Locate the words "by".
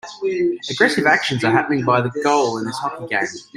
1.85-2.01